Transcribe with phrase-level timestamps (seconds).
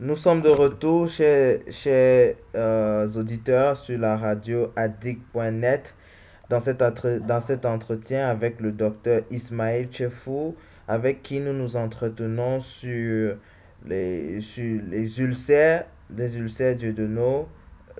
[0.00, 5.92] nous sommes de retour chez, chez euh, auditeurs sur la radio addict.net
[6.48, 6.82] dans cet,
[7.26, 10.54] dans cet entretien avec le docteur Ismaël Chefou,
[10.86, 13.36] avec qui nous nous entretenons sur
[13.86, 15.84] les, sur les ulcères,
[16.16, 17.48] les ulcères duodenaux,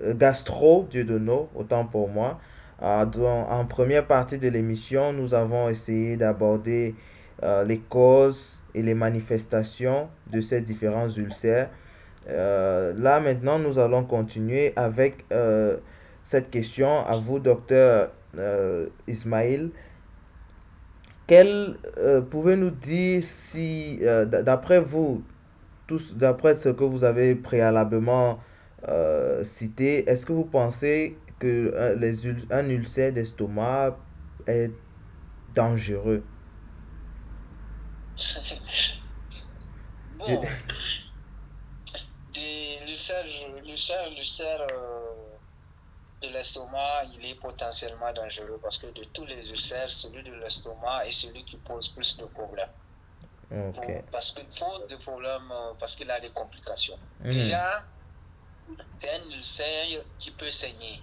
[0.03, 2.39] euh, gastro-duodenaux, autant pour moi.
[2.81, 6.95] Euh, en première partie de l'émission, nous avons essayé d'aborder
[7.43, 11.71] euh, les causes et les manifestations de ces différents ulcères.
[12.27, 15.25] Là maintenant, nous allons continuer avec
[16.25, 18.11] cette question à vous, docteur
[19.07, 19.71] Ismail.
[21.27, 21.77] Quel
[22.31, 25.23] pouvez-nous dire si, d'après vous,
[26.15, 28.41] d'après ce que vous avez préalablement
[28.89, 33.97] euh, cité, est-ce que vous pensez que les, un ulcère d'estomac
[34.47, 34.73] est
[35.55, 36.23] dangereux?
[40.19, 40.41] Bon,
[43.65, 45.15] l'ulcère, l'ulcère euh,
[46.23, 51.07] de l'estomac, il est potentiellement dangereux parce que de tous les ulcères, celui de l'estomac
[51.07, 52.69] est celui qui pose plus de problèmes
[54.13, 56.99] parce qu'il pose des problèmes, euh, parce qu'il a des complications.
[57.21, 57.33] Mhm.
[57.33, 57.83] Déjà,
[58.99, 61.03] c'est un ulcère qui peut saigner.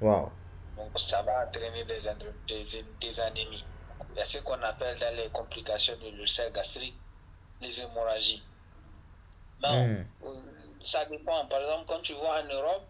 [0.00, 0.30] Wow.
[0.76, 2.00] Donc, ça va entraîner des,
[2.48, 3.64] des, des anémies.
[4.12, 6.96] Il y a ce qu'on appelle dans les complications de l'ulcère gastrique
[7.60, 8.42] les hémorragies.
[9.62, 10.06] Non, mhm.
[10.84, 11.46] Ça dépend.
[11.46, 12.88] Par exemple, quand tu vois en Europe,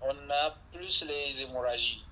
[0.00, 2.04] on a plus les hémorragies.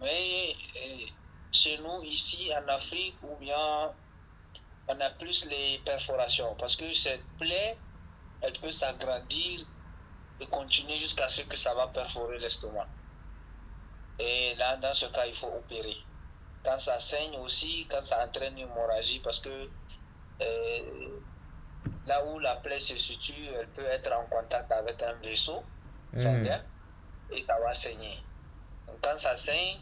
[0.00, 1.06] Mais euh,
[1.52, 3.94] chez nous, ici en Afrique, ou bien
[4.88, 7.78] on a plus les perforations parce que cette plaie,
[8.42, 9.60] elle peut s'agrandir
[10.40, 12.88] et continuer jusqu'à ce que ça va perforer l'estomac.
[14.18, 15.96] Et là, dans ce cas, il faut opérer.
[16.62, 19.70] Quand ça saigne aussi, quand ça entraîne une hémorragie, parce que
[20.42, 21.20] euh,
[22.06, 25.62] là où la plaie se situe, elle peut être en contact avec un vaisseau
[26.12, 26.18] mmh.
[26.18, 26.62] sanguin
[27.30, 28.18] et ça va saigner.
[28.86, 29.78] Donc, quand ça saigne,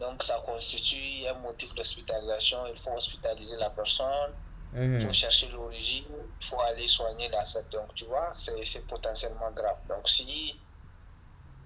[0.00, 2.66] donc, ça constitue un motif d'hospitalisation.
[2.66, 4.32] Il faut hospitaliser la personne,
[4.74, 5.14] il faut mhm.
[5.14, 6.06] chercher l'origine,
[6.40, 7.68] il faut aller soigner la cette.
[7.68, 9.76] Donc, tu vois, c'est potentiellement grave.
[9.88, 10.58] Donc, si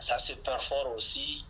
[0.00, 1.44] ça se perfore aussi,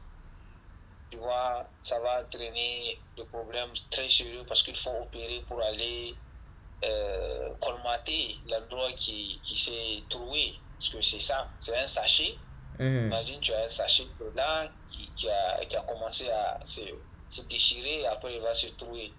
[1.10, 6.14] tu vois, ça va entraîner des problèmes très sérieux parce qu'il faut opérer pour aller
[6.82, 10.54] euh, colmater l'endroit qui, qui s'est trouvé.
[10.78, 12.36] Parce que c'est ça, c'est un sachet
[12.78, 13.06] Mhm.
[13.06, 16.80] Imagine, tu as un sachet de là qui, qui, a, qui a commencé à se,
[17.28, 19.12] se déchirer et après il va se trouver.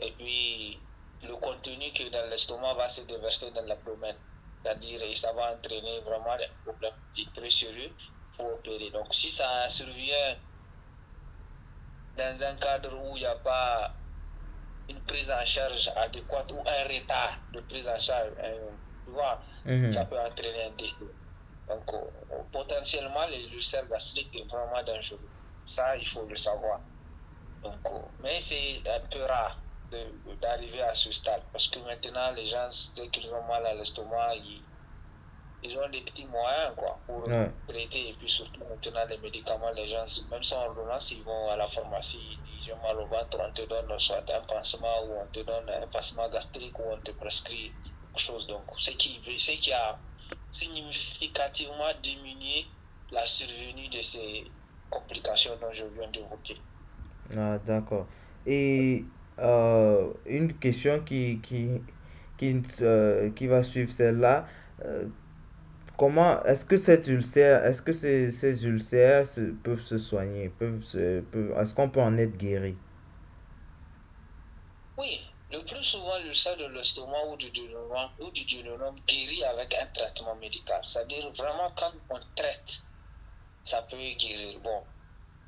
[0.00, 0.80] Et puis,
[1.22, 4.16] le contenu qui est dans l'estomac va se déverser dans l'abdomen.
[4.62, 6.94] C'est-à-dire, et ça va entraîner vraiment des problèmes
[7.34, 7.94] très sérieux.
[7.98, 8.90] Il faut opérer.
[8.90, 10.36] Donc, si ça survient
[12.16, 13.97] dans un cadre où il n'y a pas
[14.88, 18.30] une prise en charge adéquate ou un retard de prise en charge,
[19.04, 19.90] tu vois, mhm.
[19.92, 21.04] ça peut entraîner un décès.
[21.68, 21.84] Donc,
[22.50, 25.28] potentiellement, l'ulcère gastrique est vraiment dangereux.
[25.66, 26.80] Ça, il faut le savoir.
[27.62, 27.74] Donc,
[28.22, 29.60] mais c'est un peu rare
[30.40, 34.36] d'arriver à ce stade parce que maintenant, les gens, dès qu'ils ont mal à l'estomac,
[34.36, 34.62] ils,
[35.62, 37.24] ils, ont des petits moyens quoi, pour
[37.66, 38.10] traiter.
[38.10, 41.66] Et puis, surtout maintenant, les médicaments, les gens, même sans ordonnance, ils vont à la
[41.66, 45.40] pharmacie, ils disent mal au ventre, on te donne soit un pansement ou on te
[45.40, 48.46] donne un pansement gastrique ou on te prescrit quelque chose.
[48.46, 49.98] Donc, ce qui, ce qui a
[50.50, 52.66] significativement diminuer
[53.10, 54.44] la survenue de ces
[54.90, 56.56] complications dont je viens d'évoquer.
[57.36, 58.06] Ah, d'accord.
[58.46, 59.04] Et
[59.38, 61.82] euh, une question qui, qui,
[62.36, 64.46] qui, euh, qui va suivre celle-là.
[64.84, 65.06] Euh,
[65.98, 69.26] comment est-ce que cet ulcère, est-ce que ces, ulcères
[69.64, 72.76] peuvent se soigner, peuvent est-ce qu'on peut en être guéri?
[74.96, 75.20] Oui,
[75.50, 80.36] le plus souvent, sang de l'estomac ou du duodenum, ou du guérit avec un traitement
[80.36, 80.80] médical.
[80.86, 82.80] C'est-à-dire vraiment quand on traite,
[83.64, 84.60] ça peut guérir.
[84.60, 84.84] Bon,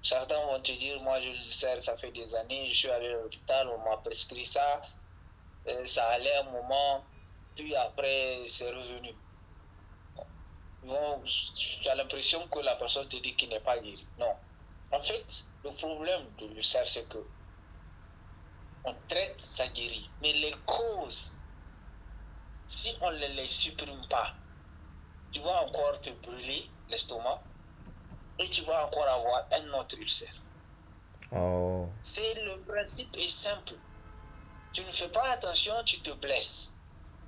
[0.02, 3.12] certains vont te dire, moi je sais, ça fait des années, je suis allé à
[3.22, 4.82] l'hôpital, on m'a prescrit ça,
[5.68, 7.04] euh, ça allait un moment,
[7.54, 9.14] puis après c'est revenu.
[10.82, 11.22] Bon,
[11.54, 14.06] tu as l'impression que la personne te dit qu'il n'est pas guéri.
[14.18, 14.34] Non.
[14.92, 17.18] En fait, le problème de l'ulcère, c'est que
[18.84, 20.08] on traite, ça guérit.
[20.22, 21.34] Mais les causes,
[22.66, 24.32] si on ne les supprime pas,
[25.32, 27.42] tu vas encore te brûler l'estomac
[28.38, 30.34] et tu vas encore avoir un autre ulcère.
[31.32, 31.86] Oh.
[32.02, 33.74] C'est le principe est simple.
[34.72, 36.72] Tu ne fais pas attention, tu te blesses.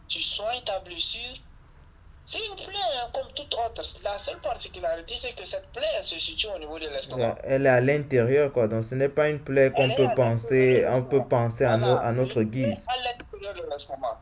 [0.08, 1.36] Tu soignes ta blessure,
[2.24, 3.82] c'est une plaie hein, comme toute autre.
[4.04, 7.36] La seule particularité, c'est que cette plaie se situe au niveau de l'estomac.
[7.42, 8.68] Elle est à l'intérieur, quoi.
[8.68, 12.42] Donc, ce n'est pas une plaie qu'on peut penser, on peut penser à, à notre
[12.42, 12.84] guise.
[12.88, 14.20] à l'intérieur de l'estomac.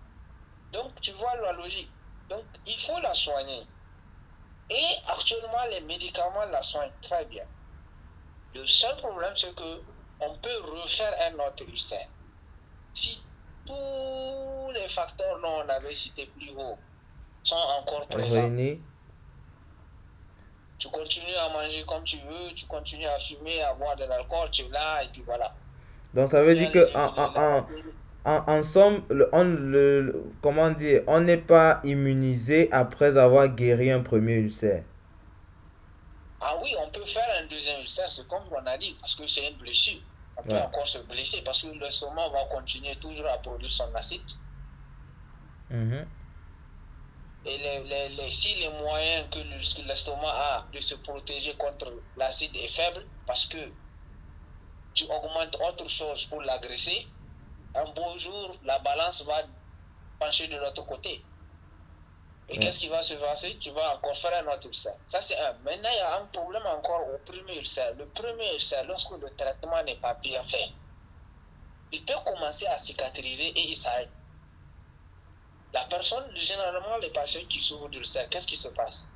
[0.72, 1.90] Donc, tu vois la logique.
[2.28, 3.62] Donc, il faut la soigner.
[4.70, 7.44] Et actuellement, les médicaments la soignent très bien.
[8.54, 9.82] Le seul problème, c'est que
[10.20, 12.08] on peut refaire un autre ulcère.
[12.94, 13.22] Si
[13.66, 16.78] tous les facteurs dont on avait cités plus haut
[17.42, 18.50] sont encore présents,
[20.78, 24.48] tu continues à manger comme tu veux, tu continues à fumer, à boire de l'alcool,
[24.50, 25.54] tu es là, et puis voilà.
[26.14, 29.02] Donc ça veut dire que en, en, somme,
[29.32, 34.82] on, le, comment dire, on n'est pas immunisé après avoir guéri un premier ulcère.
[36.40, 39.26] Ah oui, on peut faire un deuxième ulcère, c'est comme on a dit, parce que
[39.26, 40.00] c'est une blessure.
[40.38, 44.22] On peut encore se blesser parce que l'estomac va continuer toujours à produire son acide.
[45.70, 46.04] Mm-hmm.
[47.46, 49.38] Et les, les, si les moyens que
[49.82, 53.72] l'estomac a de se protéger contre l'acide est faible, parce que
[54.94, 57.06] tu augmentes autre chose pour l'agresser,
[57.74, 59.42] un beau jour, la balance va
[60.18, 61.24] pencher de l'autre côté.
[62.50, 63.58] Et qu'est-ce qui va se passer?
[63.58, 64.96] Tu vas encore faire un autre ulcère.
[65.06, 65.52] Ça, c'est un.
[65.60, 67.94] Maintenant, il y a un problème encore au premier ulcère.
[67.94, 70.70] Le premier ulcère, lorsque le traitement n'est pas bien fait,
[71.92, 74.10] il peut commencer à cicatriser et il s'arrête.
[75.72, 79.06] La personne, généralement, les patients qui souffrent d'ulcère, qu'est-ce qui se passe?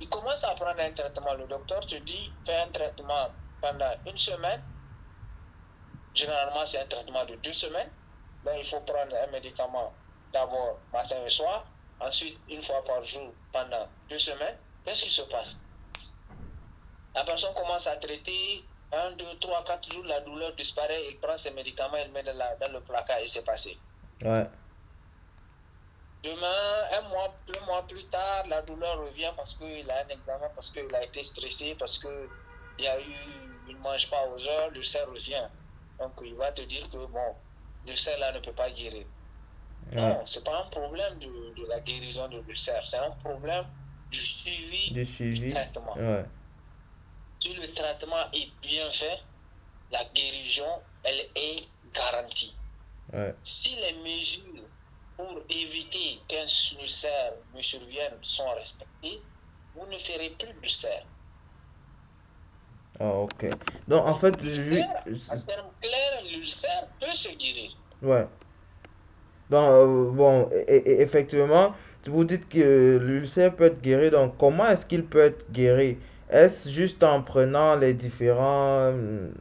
[0.00, 1.34] Ils commencent à prendre un traitement.
[1.34, 3.28] Le docteur te dit, fais un traitement
[3.60, 4.62] pendant une semaine.
[6.14, 7.90] Généralement, c'est un traitement de deux semaines.
[8.44, 9.92] Donc, il faut prendre un médicament
[10.32, 11.66] d'abord matin et soir
[12.00, 15.56] ensuite une fois par jour pendant deux semaines, qu'est-ce qui se passe?
[17.14, 21.36] La personne commence à traiter un, deux, trois, quatre jours, la douleur disparaît, il prend
[21.36, 22.32] ses médicaments, il met dans,
[22.72, 23.78] le placard et c'est passé.
[24.22, 24.46] Ouais.
[26.22, 30.48] Demain, un mois, deux mois plus tard, la douleur revient parce qu'il a un examen,
[30.54, 34.70] parce qu'il a été stressé, parce qu'il a eu, il ne mange pas aux heures,
[34.70, 35.46] le cerf revient.
[36.00, 37.34] Donc il va te dire que bon,
[37.86, 39.06] le cerf là ne peut pas guérir.
[39.92, 43.64] Non, ce n'est pas un problème de, la guérison de l'ulcère, c'est un problème
[44.10, 45.94] du suivi du, traitement.
[47.40, 49.20] Si le traitement est bien fait,
[49.92, 52.56] la guérison, elle est garantie.
[53.44, 54.68] Si les mesures
[55.18, 56.46] pour éviter qu'un
[56.80, 59.28] ulcère ne survienne sont respectées,
[59.74, 61.06] vous ne ferez plus d'ulcère.
[63.00, 63.44] Ah, ok.
[63.86, 64.34] Donc, en fait,
[65.30, 67.70] En termes clairs, l'ulcère peut se guérir.
[68.02, 68.28] Ouais.
[69.50, 71.74] Donc, euh, bon, et, effectivement,
[72.06, 74.10] vous dites que l'ulcère peut être guéri.
[74.10, 76.00] Donc, comment est-ce qu'il peut être guéri?
[76.30, 78.92] Est-ce juste en prenant les différents,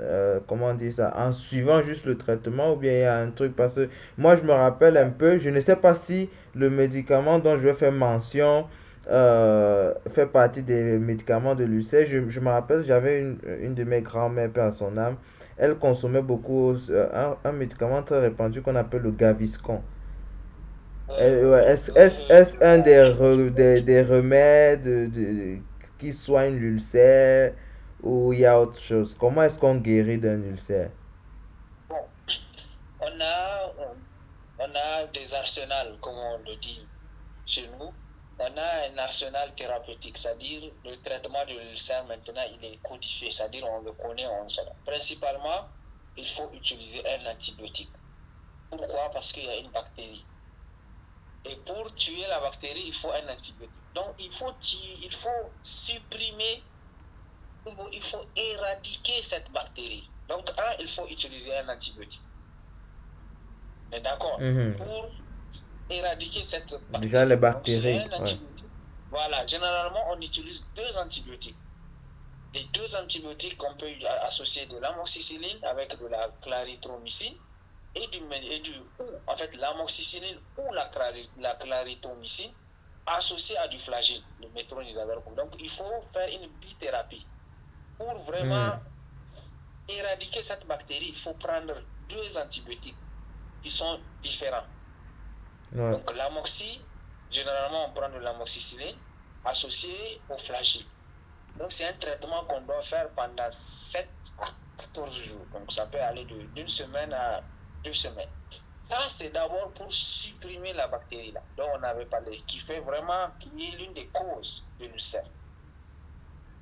[0.02, 3.30] euh, comment dit ça, en suivant juste le traitement ou bien il y a un
[3.32, 3.56] truc?
[3.56, 7.40] Parce que moi je me rappelle un peu, je ne sais pas si le médicament
[7.40, 8.68] dont je vais faire mention
[9.10, 12.06] euh, fait partie des médicaments de l'ulcère.
[12.06, 15.18] Je, je, me rappelle, j'avais une, une de mes grand-mères, à son âme,
[15.58, 16.74] elle consommait beaucoup
[17.14, 19.82] un, un médicament très répandu qu'on appelle le Gaviscon.
[21.20, 25.12] Est-ce un des, des, remèdes
[25.98, 27.56] qui soignent l'ulcère
[28.02, 30.92] ou il y a autre chose Comment est-ce qu'on guérit d'un ulcère?
[31.90, 31.96] Bon,
[33.00, 33.74] on a,
[34.60, 36.88] on a des arsenals, comme on le dit
[37.46, 37.94] chez nous.
[38.40, 43.66] On a un arsenal thérapeutique, c'est-à-dire le traitement de l'ulcère maintenant il est codifié, c'est-à-dire
[43.66, 44.62] on le connaît, on sait.
[44.86, 45.70] Principalement,
[46.16, 47.96] il faut utiliser un antibiotique.
[48.70, 49.10] Pourquoi?
[49.12, 50.28] Parce qu'il y a une bactérie
[51.50, 53.74] et pour tuer la bactérie, il faut un antibiotique.
[53.94, 54.54] Donc, il faut,
[55.02, 56.64] il faut supprimer,
[57.92, 60.10] il faut éradiquer cette bactérie.
[60.28, 62.22] Donc, un, il faut utiliser un antibiotique.
[63.92, 64.40] D'accord?
[64.40, 64.76] Mhm.
[64.76, 65.10] Pour
[65.90, 67.02] éradiquer cette bactérie.
[67.02, 68.02] Déjà, les bactéries.
[69.10, 71.56] Voilà, généralement, on utilise deux antibiotiques.
[72.54, 77.36] Les deux antibiotiques qu'on peut associer de l'amoxicilline avec de la clarithromycine
[77.98, 80.90] et du, et du ou, en fait, l'amoxicilline ou la,
[81.40, 82.52] la claritomycine
[83.06, 85.22] associée à du flagelle, le métronidazole.
[85.36, 87.26] Donc, il faut faire une bithérapie.
[87.98, 89.90] Pour vraiment hmm.
[89.90, 91.76] éradiquer cette bactérie, il faut prendre
[92.10, 92.98] deux antibiotiques
[93.64, 94.66] qui sont différents.
[95.72, 96.82] Donc, l'amoxy,
[97.32, 98.96] généralement, on prend de l'amoxicilline
[99.44, 100.86] associé au flagelle.
[101.58, 104.08] Donc, c'est un traitement qu'on doit faire pendant 7
[104.40, 105.46] à 14 jours.
[105.54, 107.42] Donc, ça peut aller d'une semaine à
[107.84, 108.30] deux semaines.
[108.84, 113.28] Ça, c'est d'abord pour supprimer la bactérie là, dont on avait parlé, qui fait vraiment,
[113.40, 115.30] qui est l'une des causes de l'ulcère.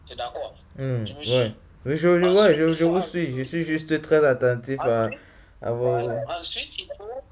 [0.08, 0.56] C'est d'accord?
[0.76, 1.56] Mmh, je, ouais.
[1.86, 5.20] je, je, je, vous suis, je suis juste très attentif ensuite,
[5.62, 6.10] à, vos...
[6.30, 7.24] ensuite, il faut,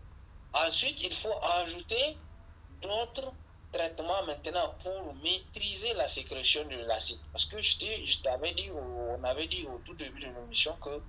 [0.53, 2.17] ensuite, il faut ajouter
[2.81, 3.33] d'autres
[3.71, 7.19] traitements maintenant pour maîtriser la sécrétion de l'acide.
[7.31, 11.01] Parce que je t'avais dit, on avait dit au tout début de l'émission que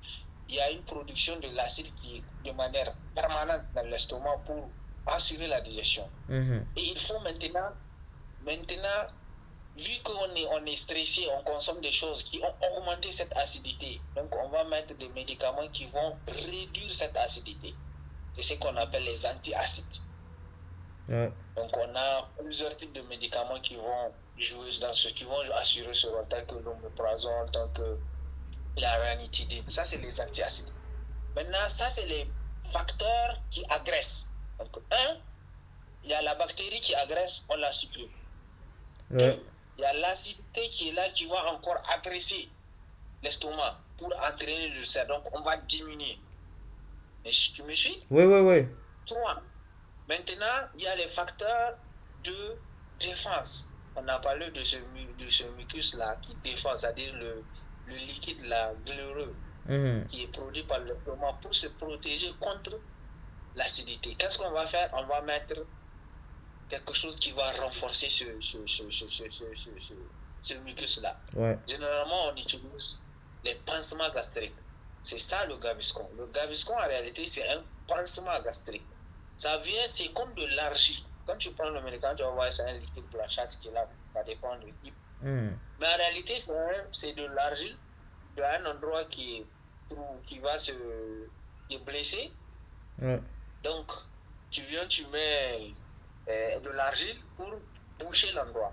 [0.48, 4.68] il y a une production de l'acide qui est de manière permanente dans l'estomac pour
[5.06, 6.08] assurer la digestion.
[6.28, 6.66] Mhm.
[6.76, 7.70] Et il faut maintenant
[8.44, 9.06] Maintenant,
[9.76, 14.00] vu qu'on est, on est stressé, on consomme des choses qui ont augmenté cette acidité.
[14.14, 17.74] Donc, on va mettre des médicaments qui vont réduire cette acidité.
[18.36, 19.84] C'est ce qu'on appelle les antiacides.
[21.08, 25.94] Donc, on a plusieurs types de médicaments qui vont jouer dans ce, qui vont assurer
[25.94, 27.98] ce rôle, tel que l'omeprazole, tel que
[28.76, 29.68] la ranitidine.
[29.68, 30.70] Ça, c'est les antiacides.
[31.34, 32.28] Maintenant, ça, c'est les
[32.72, 34.28] facteurs qui agressent.
[34.58, 35.16] Donc, un,
[36.04, 38.10] il y a la bactérie qui agresse, on la supprime.
[39.10, 39.42] Deux,
[39.76, 42.48] il y a l'acidité qui est là, qui va encore agresser
[43.22, 45.06] l'estomac pour entraîner le cerf.
[45.08, 46.18] Donc, on va diminuer.
[47.24, 48.04] Mais tu me suis?
[48.10, 48.68] Oui, oui, oui.
[49.06, 49.40] Trois,
[50.08, 51.76] maintenant, il y a les facteurs
[52.22, 52.56] de
[53.00, 53.68] défense.
[53.96, 57.44] On a parlé de ce, de ce mucus-là qui défend, c'est-à-dire le,
[57.86, 59.34] le liquide là, glaureux,
[59.68, 60.06] mhm.
[60.08, 62.78] qui est produit par l'estomac pour se protéger contre
[63.56, 64.14] l'acidité.
[64.18, 64.90] Qu'est-ce qu'on va faire?
[64.94, 65.64] On va mettre
[66.68, 69.24] quelque chose qui va renforcer ce, ce, ce, ce,
[70.42, 71.16] ce mucus-là.
[71.68, 72.98] Généralement, on utilise
[73.44, 74.54] les pansements gastriques.
[75.02, 76.08] C'est ça le gaviscon.
[76.16, 78.86] Le gaviscon, en réalité, c'est un pansement gastrique.
[79.36, 81.02] Ça vient, c'est comme de l'argile.
[81.26, 83.86] Quand tu prends le médicament, tu vas voir, c'est un liquide blanchâtre qui est là.
[84.12, 84.94] Ça dépend du type.
[85.22, 85.50] Hmm.
[85.80, 87.76] Mais en réalité, c'est de l'argile
[88.36, 89.46] de un endroit qui, est,
[90.26, 90.72] qui va se
[91.68, 92.32] qui est blessé.
[93.62, 93.90] Donc,
[94.50, 95.72] tu viens, tu mets
[96.28, 97.50] euh, de l'argile pour
[97.98, 98.72] boucher l'endroit,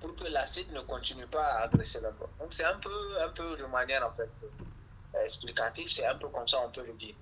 [0.00, 2.28] pour que l'acide ne continue pas à agresser l'endroit.
[2.38, 6.28] Donc c'est un peu, un peu de manière en fait euh, explicative, c'est un peu
[6.28, 7.14] comme ça on peut le dire.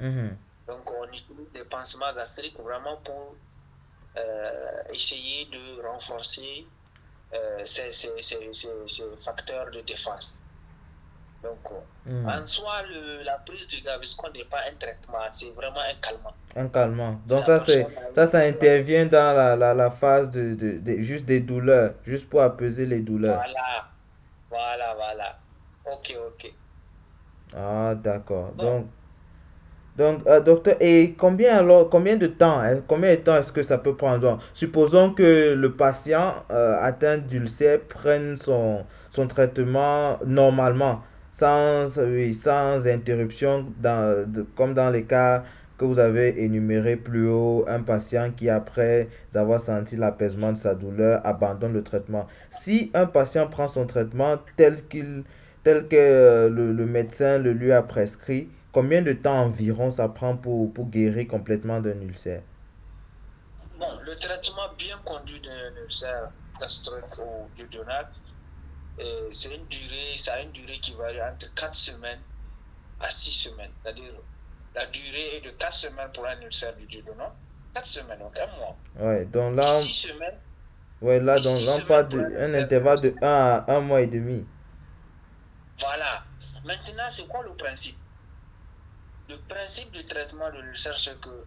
[0.00, 0.36] Mm-hmm.
[0.68, 3.34] Donc on utilise des pansements gastriques vraiment pour
[4.92, 6.66] essayer de renforcer
[7.64, 10.40] ces, ces, ces, ces facteurs de défense.
[11.42, 11.58] Donc,
[12.06, 12.26] hmm.
[12.28, 12.82] en soi,
[13.24, 16.32] la prise du Gaviscon n'est pas un traitement, c'est vraiment un calmant.
[16.56, 17.20] Un calmant.
[17.26, 21.24] Donc, ça, c'est, ça, ça intervient dans la, la, la phase de, de, de, juste
[21.26, 23.36] des douleurs, juste pour apaiser les douleurs.
[23.36, 23.88] Voilà,
[24.48, 25.38] voilà, voilà.
[25.92, 26.52] Ok, ok.
[27.54, 28.52] Ah, d'accord.
[28.54, 28.86] Donc,
[29.98, 33.62] donc, euh, docteur, et combien alors, combien de temps, hein, combien de temps est-ce que
[33.62, 34.38] ça peut prendre?
[34.52, 38.84] Supposons que le patient euh, atteint d'ulcère prenne son,
[39.28, 41.00] traitement normalement
[41.32, 41.98] sans,
[42.86, 43.66] interruption,
[44.54, 45.44] comme dans les cas
[45.78, 50.74] que vous avez énumérés plus haut, un patient qui, après avoir senti l'apaisement de sa
[50.74, 52.26] douleur, abandonne le traitement.
[52.50, 55.14] Si un patient prend son traitement tel, que
[55.94, 60.90] euh, le, médecin le lui a prescrit, combien de temps environ ça prend pour, pour
[60.90, 62.42] guérir complètement d'un ulcère?
[63.78, 66.30] Bon, le traitement bien conduit d'un ulcère
[66.60, 68.06] gastrique ou duodénal
[68.98, 72.20] euh, c'est une durée, ça a une durée qui varie entre 4 semaines
[73.00, 73.70] à 6 semaines.
[73.82, 74.12] C'est-à-dire,
[74.74, 77.30] la durée est de 4 semaines pour un ulcère du duodénal,
[77.72, 78.76] 4 semaines, donc un mois.
[78.98, 79.80] Ouais, donc là.
[79.80, 80.38] 6 semaines.
[81.00, 84.44] Ouais, là, donc, là, on parle d'un intervalle de 1 à 1 mois et demi.
[85.80, 86.24] Voilà.
[86.64, 87.96] Maintenant, c'est quoi le principe?
[89.28, 91.46] Le principe du traitement de l'ulcère, c'est que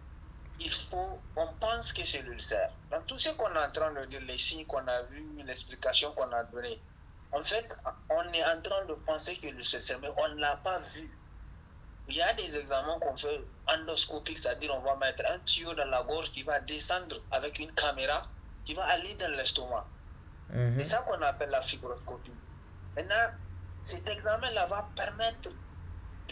[0.60, 2.70] il faut, on pense que c'est l'ulcère.
[2.90, 6.12] Dans tout ce qu'on est en train de dire, les signes qu'on a vus, l'explication
[6.12, 6.78] qu'on a donnée,
[7.32, 7.66] en fait,
[8.10, 11.18] on est en train de penser que CC, mais on ne l'a pas vu.
[12.08, 15.84] Il y a des examens qu'on fait endoscopiques, c'est-à-dire on va mettre un tuyau dans
[15.86, 18.22] la gorge qui va descendre avec une caméra
[18.64, 19.86] qui va aller dans l'estomac.
[20.48, 20.74] Mhm.
[20.78, 22.34] C'est ça qu'on appelle la fibroscopie.
[22.96, 23.30] Maintenant,
[23.82, 25.50] cet examen-là va permettre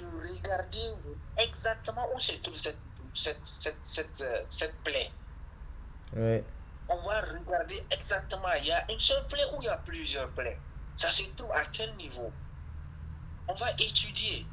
[0.00, 0.92] de regarder
[1.36, 2.78] exactement où se trouve cette,
[3.14, 5.10] cette, cette, cette, euh, cette plaie.
[6.88, 10.30] On va regarder exactement, il y a une seule plaie ou il y a plusieurs
[10.30, 10.58] plaies?
[10.96, 12.32] Ça se trouve à quel niveau?
[13.46, 14.46] On va étudier.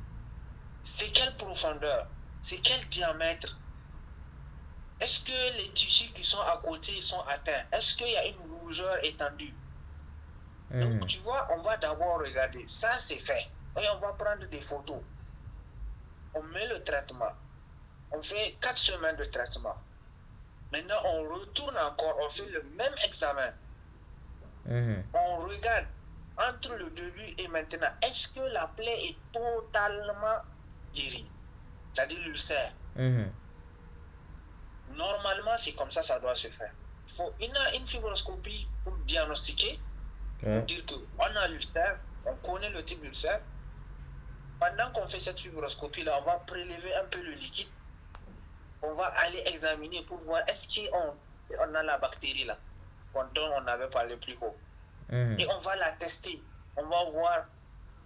[0.83, 2.07] C'est quelle profondeur?
[2.41, 3.57] C'est quel diamètre?
[4.99, 7.65] Est-ce que les tissus qui sont à côté sont atteints?
[7.71, 9.53] Est-ce qu'il y a une rougeur étendue?
[10.71, 11.05] Donc, hmm.
[11.05, 12.65] tu vois, on va d'abord regarder.
[12.67, 13.47] Ça, c'est fait.
[13.77, 15.01] Et on va prendre des photos.
[16.36, 17.32] On met le traitement.
[18.12, 19.75] On fait quatre semaines de traitement.
[20.72, 23.51] Maintenant, on retourne encore, on fait le même examen.
[24.65, 25.01] Hmm.
[25.13, 25.86] On regarde
[26.38, 30.39] entre le début et maintenant, est-ce que la plaie est totalement
[30.94, 31.30] guérie?
[31.94, 32.74] C'est-à-dire l'ulcère.
[32.96, 33.32] Mhm.
[34.96, 36.72] Normalement, c'est comme ça ça doit se faire.
[37.08, 39.80] Il faut une, une fibroscopie pour diagnostiquer,
[40.42, 43.39] pour dire qu'on a l'ulcère, on connaît le type d'ulcère.
[44.59, 47.67] Pendant qu'on fait cette fibroscopie-là, on va prélever un peu le liquide.
[48.81, 51.15] On va aller examiner pour voir est-ce qu'on
[51.59, 52.57] on a la bactérie là,
[53.13, 54.55] dont on avait parlé plus haut.
[55.09, 55.39] Mhm.
[55.39, 56.41] Et on va la tester.
[56.77, 57.45] On va voir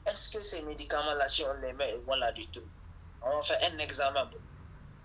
[0.06, 2.63] est-ce que ces médicaments-là, si on les met, ils vont là du tout.
[3.22, 4.29] On va faire un examen.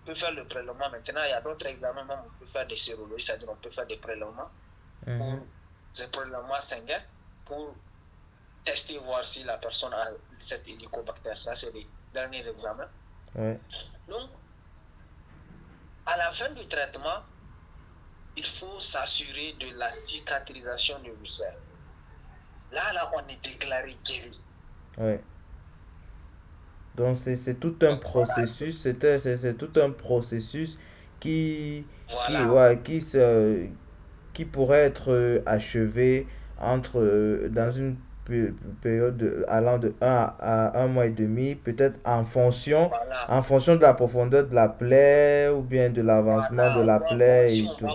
[0.02, 0.88] On peut faire le prélèvement.
[0.90, 3.70] Maintenant, il y a d'autres examens, même on peut faire des sérologies, c'est-à-dire on peut
[3.70, 4.50] faire des prélèvements
[5.04, 5.46] pour mhm.
[5.92, 7.00] c'est probablement sanguin
[7.44, 7.74] pour
[8.64, 11.38] tester, voir si la personne a cet hélicobactère.
[11.38, 12.88] Ça, c'est les derniers examens.
[14.09, 14.30] Donc,
[16.06, 17.23] à la fin du traitement,
[18.37, 21.56] il faut s'assurer de la cicatrisation de l'ulcère.
[22.73, 24.40] Là, là, on est déclaré guéri.
[24.99, 25.14] Oui.
[26.97, 30.78] Donc, c'est tout un processus, c'est tout un processus
[31.21, 31.87] qui,
[32.26, 32.37] qui,
[32.85, 33.66] qui, se,
[34.33, 36.28] qui pourrait être achevé
[36.59, 37.97] entre, euh, dans une
[38.83, 42.90] période allant de 1 à 1 mois et demi, peut-être en fonction,
[43.28, 47.59] en fonction de la profondeur de la plaie ou bien de l'avancement de la plaie
[47.59, 47.87] et tout.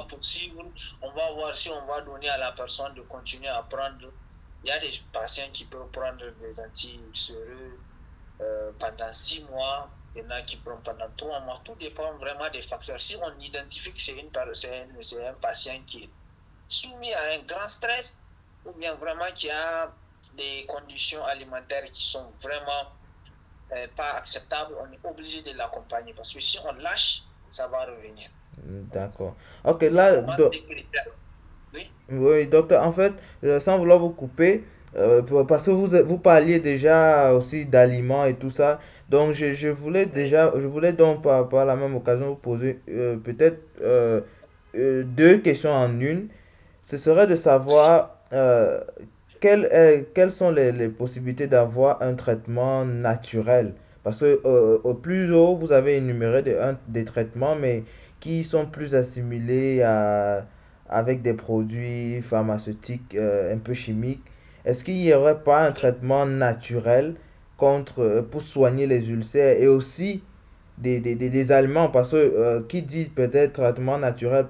[1.01, 4.11] on va voir si on va donner à la personne de continuer à prendre.
[4.63, 7.79] Il y a des patients qui peuvent prendre des anti-ulcéreux
[8.41, 11.61] euh, pendant 6 mois, il y en a qui prennent pendant 3 mois.
[11.63, 13.01] Tout dépend vraiment des facteurs.
[13.01, 16.09] Si on identifie que c'est un patient qui est
[16.67, 18.19] soumis à un grand stress,
[18.65, 19.91] ou bien vraiment qui a
[20.39, 22.83] des conditions alimentaires qui sont vraiment
[23.73, 27.85] euh, pas acceptables, on est obligé de l'accompagner parce que si on lâche, ça va
[27.85, 28.29] revenir.
[28.93, 29.35] D'accord.
[29.63, 30.21] Ok, là,
[31.73, 31.91] oui?
[32.09, 34.63] oui, docteur, en fait, euh, sans vouloir vous couper,
[34.95, 38.79] euh, parce que vous, vous parliez déjà aussi d'aliments et tout ça,
[39.09, 42.79] donc je, je voulais déjà, je voulais donc par, par la même occasion vous poser
[43.23, 43.61] peut-être
[44.73, 46.29] deux questions en une.
[46.83, 48.15] Ce serait de savoir
[49.39, 53.73] quelles, quelles sont les, possibilités d'avoir un traitement naturel?
[54.03, 56.43] Parce que euh, au plus haut, vous avez énuméré
[56.87, 57.83] des, traitements, mais
[58.19, 59.83] qui sont plus assimilés
[60.89, 64.23] avec des produits pharmaceutiques euh, un peu chimiques.
[64.65, 67.15] Est-ce qu'il n'y aurait pas un traitement naturel
[67.57, 70.23] contre, euh, pour soigner les ulcères et aussi
[70.77, 71.89] des, aliments?
[71.89, 74.47] Parce que qui dit peut-être traitement naturel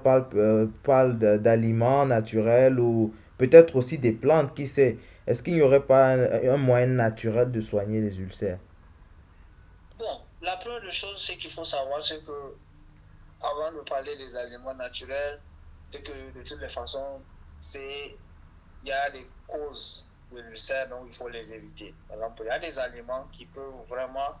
[0.84, 4.98] parle d'aliments naturels ou Peut-être aussi des plantes, qui sait.
[5.26, 8.58] Est-ce qu'il n'y aurait pas un, moyen naturel de soigner les ulcères?
[9.98, 12.58] Bon, la première chose, c'est qu'il faut savoir, c'est que
[13.40, 15.40] avant de parler des aliments naturels,
[15.90, 17.22] c'est que de toutes les façons,
[17.62, 18.18] c'est
[18.82, 21.94] il y a des causes de l'ulcère, donc il faut les éviter.
[22.08, 24.36] Par exemple, il y a des aliments qui peuvent vraiment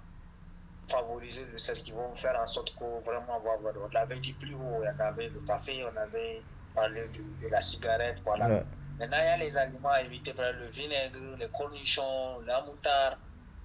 [0.90, 3.72] favoriser l'ulcère, qui vont faire en sorte qu'on vraiment va avoir.
[3.82, 8.18] On l'avait dit plus haut, on avait le café, on avait parlé de, la cigarette,
[8.24, 8.62] voilà.
[9.00, 13.16] Maintenant, il y a les aliments à éviter, le vinaigre, les cornichons, la moutarde,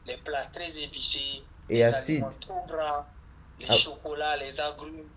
[0.05, 3.05] les plats très épicés, et les aliments trop gras,
[3.59, 3.73] les ah.
[3.73, 5.09] chocolats, les agrumes.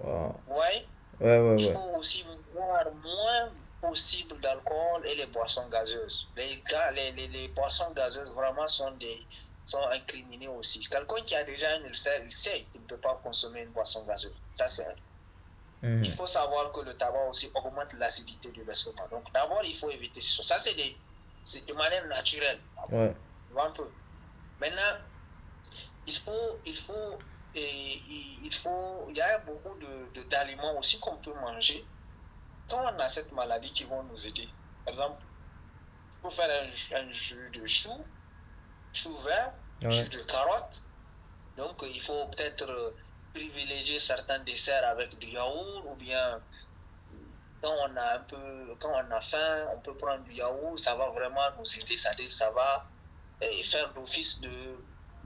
[0.00, 0.40] Wow.
[0.48, 0.86] Ouais.
[1.20, 2.24] Ouais, ouais, Il faut aussi
[2.54, 3.50] boire moins
[3.82, 6.26] possible d'alcool et les boissons gazeuses.
[6.34, 6.62] Les,
[6.94, 9.20] les, les, les, boissons gazeuses vraiment sont, des,
[9.66, 10.80] sont incriminées aussi.
[10.88, 14.06] Quelqu'un qui a déjà un ulcère, il sait qu'il ne peut pas consommer une boisson
[14.06, 14.32] gazeuse.
[14.54, 14.86] Ça, c'est
[15.82, 16.04] Mhm.
[16.04, 19.06] Il faut savoir que le tabac aussi augmente l'acidité de l'estomac.
[19.10, 20.42] Donc d'abord, il faut éviter ça.
[20.42, 22.60] Ça, c'est de manière naturelle.
[22.90, 23.14] Ouais.
[23.56, 23.88] Un peu.
[24.60, 24.98] Maintenant,
[26.06, 27.18] il faut, il faut,
[27.54, 28.02] et,
[28.42, 31.84] il faut, il y a beaucoup de, d'aliments aussi qu'on peut manger
[32.68, 34.48] quand on a cette maladie qui vont nous aider.
[34.84, 38.04] Par exemple, il faut faire un, jus de chou,
[38.92, 40.82] chou vert, jus de carotte.
[41.56, 42.94] Donc, il faut peut-être
[43.34, 46.40] privilégier certains desserts avec du yaourt ou bien
[47.60, 50.94] quand on a un peu quand on a faim on peut prendre du yaourt ça
[50.94, 52.82] va vraiment nous aider ça, ça va
[53.40, 54.76] eh, faire l'office de,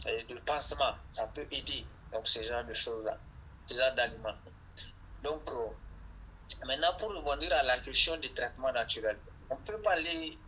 [0.06, 3.18] eh, de pansement ça peut aider donc ce genre de choses là
[3.68, 4.34] ce genre d'aliments.
[5.22, 5.68] Donc euh,
[6.66, 9.18] maintenant pour revenir à la question des traitements naturels
[9.50, 10.38] on peut parler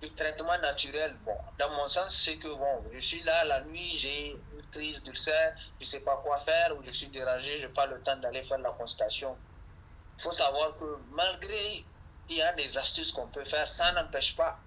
[0.00, 3.98] du traitement naturel, bon, dans mon sens, c'est que bon, je suis là la nuit,
[3.98, 7.66] j'ai une crise d'ulcère, je ne sais pas quoi faire, ou je suis dérangé, je
[7.66, 9.36] n'ai pas le temps d'aller faire la consultation.
[10.18, 11.84] Il faut savoir que malgré
[12.28, 14.58] il y a des astuces qu'on peut faire, ça n'empêche pas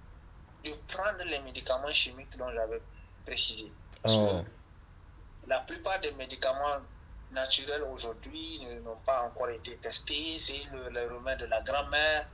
[0.64, 2.82] de prendre les médicaments chimiques dont j'avais
[3.26, 3.72] précisé.
[4.02, 4.46] Parce que oh.
[5.48, 6.80] la plupart des médicaments
[7.32, 10.38] naturels aujourd'hui n'ont pas encore été testés.
[10.40, 12.28] C'est le, le remède de la grand-mère,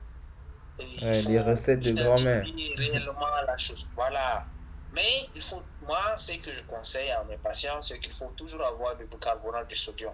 [0.80, 2.44] les recettes de grand-mère.
[2.78, 3.88] réellement la chose.
[3.96, 4.48] Voilà.
[4.92, 8.66] Mais il faut, moi, ce que je conseille à mes patients, c'est qu'il faut toujours
[8.66, 10.14] avoir du bicarbonate de sodium.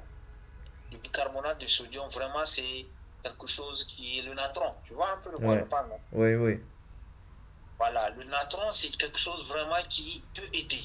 [0.92, 2.88] Le bicarbonate de sodium, vraiment, c'est
[3.24, 4.76] quelque chose qui est le natron.
[4.84, 6.60] Tu vois un peu de quoi je parle, non Oui, oui.
[7.80, 10.84] Voilà, le natron, c'est quelque chose vraiment qui peut aider.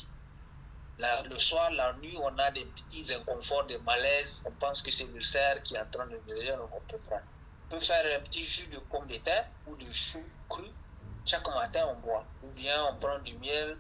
[0.99, 4.43] le soir, la nuit, on a des petits inconforts, des malaises.
[4.47, 6.99] On pense que c'est le cerf qui est en train de nous donc on peut
[6.99, 7.25] prendre
[7.71, 10.65] peut faire un petit jus de pomme de terre ou de chou cru.
[11.25, 12.25] Chaque matin, on boit.
[12.43, 13.79] Ou bien on prend du miel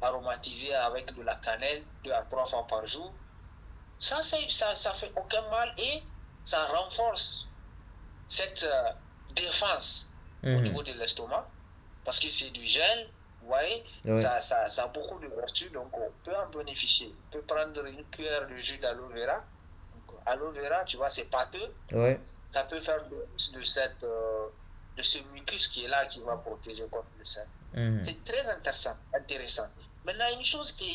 [0.00, 3.14] aromatisé avec de la cannelle deux à trois fois par jour.
[3.98, 6.02] Ça, ça, ça fait aucun mal et
[6.44, 7.48] ça renforce
[8.28, 8.90] cette euh,
[9.30, 10.10] défense
[10.42, 10.62] au Mhm.
[10.62, 11.48] niveau de l'estomac,
[12.04, 13.08] parce que c'est du gel,
[13.40, 14.18] vous voyez, Ouais.
[14.18, 17.14] ça, ça, ça a beaucoup de vertus, donc on peut en bénéficier.
[17.28, 19.42] On peut prendre une cuillère de jus d'aloe vera.
[19.94, 22.20] Donc, Aloe vera, tu vois, c'est pâteux, Ouais.
[22.54, 23.18] Ça peut faire de,
[23.58, 24.46] de cette, euh,
[24.96, 27.46] de ce mucus qui est là qui va protéger contre le sein.
[27.74, 28.04] Mhm.
[28.04, 29.68] C'est très intéressant, intéressant.
[30.04, 30.88] Maintenant, une chose qui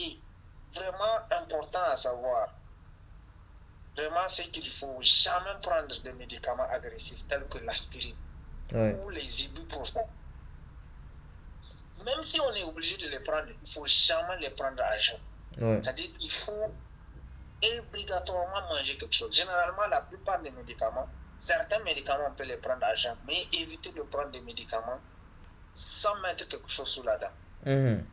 [0.73, 2.47] est vraiment importante à savoir,
[3.97, 8.15] vraiment, c'est qu'il ne faut jamais prendre des médicaments agressifs tels que l'aspirine
[8.71, 8.95] Ouais.
[9.03, 10.03] ou les ibuprofènes.
[12.05, 14.97] Même si on est obligé de les prendre, il ne faut jamais les prendre à
[14.99, 15.17] jeun.
[15.57, 15.79] Ouais.
[15.81, 16.71] C'est-à-dire qu'il faut
[17.61, 19.35] obligatoirement manger quelque chose.
[19.35, 21.09] Généralement, la plupart des médicaments,
[21.39, 25.01] certains médicaments, on peut les prendre à jeun, mais éviter de prendre des médicaments
[25.73, 27.31] sans mettre quelque chose sous la dent.
[27.65, 28.05] Mhm.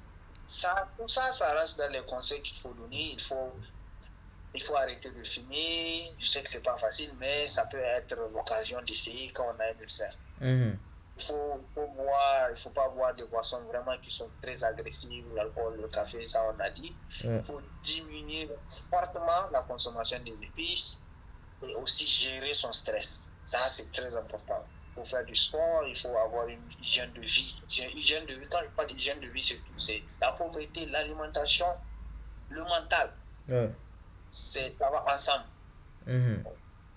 [0.47, 3.13] Ça, tout ça, ça reste dans les conseils qu'il faut donner.
[3.13, 3.61] Il faut,
[4.55, 6.15] il faut arrêter de fumer.
[6.21, 9.67] Je sais que c'est pas facile, mais ça peut être l'occasion d'essayer quand on a
[9.71, 10.17] un ulcère.
[10.41, 10.79] Mhm.
[11.19, 15.27] Il faut, faut boire, il faut pas boire des boissons vraiment qui sont très agressives,
[15.35, 17.01] l'alcool, le café, ça on a dit.
[17.25, 17.39] Ouais.
[17.39, 18.51] Il faut diminuer
[18.91, 21.06] fortement la consommation des épices
[21.63, 23.31] et aussi gérer son stress.
[23.45, 24.65] Ça, c'est très important.
[24.91, 27.55] Il faut faire du sport, il faut avoir une hygiène de vie.
[27.79, 29.79] Une hygiène de vie, quand je parle d'hygiène de vie, c'est tout.
[29.79, 31.67] C'est la pauvreté, l'alimentation,
[32.51, 33.11] le mental.
[33.49, 33.71] Ouais.
[34.31, 35.45] C'est, ça va ensemble.
[36.07, 36.43] Mhm.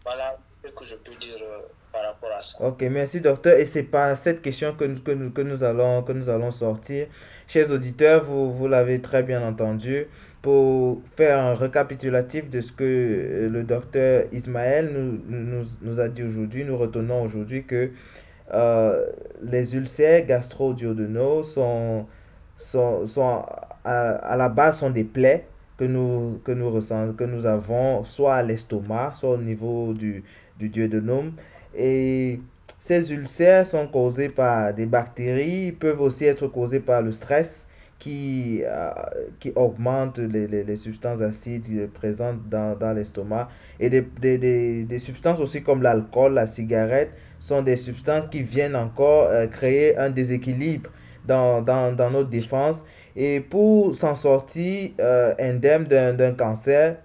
[0.04, 2.62] Voilà ce que je peux dire euh, par rapport à ça.
[2.62, 3.58] Ok, merci docteur.
[3.58, 6.52] Et c'est par cette question que nous, que nous, que nous allons, que nous allons
[6.52, 7.08] sortir.
[7.48, 10.08] Chers auditeurs, vous, vous l'avez très bien entendu.
[10.42, 14.90] Pour faire un récapitulatif de ce que euh, le docteur Ismaël
[15.28, 17.92] nous, a dit aujourd'hui, nous retenons aujourd'hui que
[18.54, 19.06] euh,
[19.44, 22.06] les ulcères gastro-duodénaux sont,
[23.84, 25.46] à, la base sont des plaies
[25.78, 30.24] que nous, que nous ressentons, que nous avons soit à l'estomac, soit au niveau du,
[30.58, 31.34] du duodénum.
[31.76, 32.40] Et
[32.80, 37.69] ces ulcères sont causés par des bactéries, peuvent aussi être causés par le stress
[38.00, 38.92] qui, euh,
[39.40, 43.50] qui augmente les, les, substances acides présentes dans, dans l'estomac.
[43.80, 48.42] Et des, des, des, des substances aussi comme l'alcool, la cigarette, sont des substances qui
[48.42, 50.90] viennent encore euh, créer un déséquilibre
[51.26, 52.84] dans, dans, dans notre défense.
[53.18, 56.96] Et pour s'en sortir euh, indemne d'un cancer,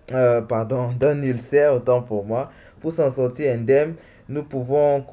[0.49, 3.95] pardon, d'un ulcère, autant pour moi, pour s'en sortir indemne,
[4.29, 5.05] nous pouvons,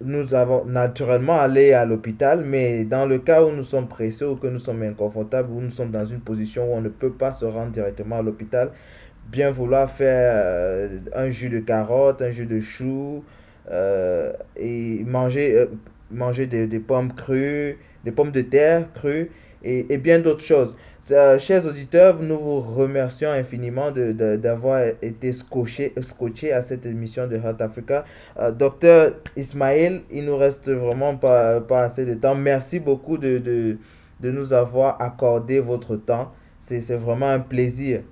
[0.00, 4.36] nous avons naturellement aller à l'hôpital, mais dans le cas où nous sommes pressés ou
[4.36, 7.34] que nous sommes inconfortables, ou nous sommes dans une position où on ne peut pas
[7.34, 8.70] se rendre directement à l'hôpital,
[9.30, 13.24] bien vouloir faire euh, un jus de carotte, un jus de chou,
[13.70, 15.66] euh, et manger, euh,
[16.10, 19.30] manger des, pommes crues, des pommes de terre crues,
[19.64, 20.76] et bien d'autres choses.
[21.10, 27.36] Euh, chers auditeurs, nous vous remercions infiniment d'avoir été scotché, scotché à cette émission de
[27.36, 28.04] Health Africa.
[28.38, 32.34] Euh, docteur Ismaël, il nous reste vraiment pas, pas assez de temps.
[32.34, 33.78] Merci beaucoup de, de,
[34.20, 36.32] de nous avoir accordé votre temps.
[36.60, 38.02] C'est, vraiment un plaisir.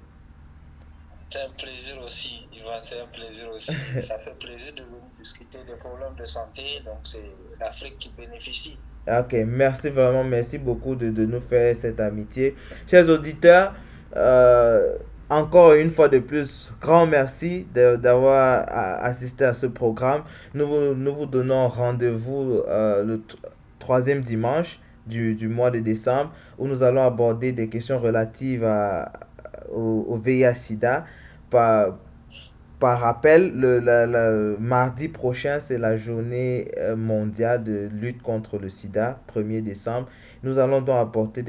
[1.31, 3.73] C'est un plaisir aussi, Yvan, c'est un plaisir aussi.
[4.01, 7.31] Ça fait plaisir de venir discuter des problèmes de santé, donc c'est
[7.61, 8.79] l'Afrique qui bénéficie.
[9.09, 12.57] Ok, merci vraiment, merci beaucoup de, nous faire cette amitié.
[12.89, 13.73] Chers auditeurs,
[14.17, 14.97] euh,
[15.31, 20.25] encore une fois de plus, grand merci d'avoir a- assisté à ce programme.
[20.55, 23.23] Nous, vous- donnons rendez-vous euh, le
[23.79, 28.65] troisième dimanche du, mois de décembre où nous allons aborder des questions relatives
[29.73, 31.05] au, au VIH-Sida.
[32.79, 39.19] Par, rappel, le, mardi prochain, c'est la journée euh, mondiale de lutte contre le sida,
[39.35, 40.09] 1er décembre.
[40.43, 41.43] Nous allons donc aborder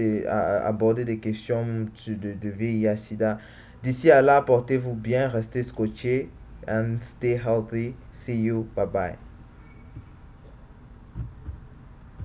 [1.05, 1.65] des questions
[2.07, 3.39] de, de VIH-Sida.
[3.83, 6.29] D'ici à là, portez-vous bien, restez scotchés
[6.67, 7.93] and stay healthy.
[8.11, 8.67] See you.
[8.75, 9.26] Bye bye.